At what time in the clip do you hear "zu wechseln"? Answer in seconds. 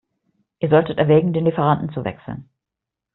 1.93-2.49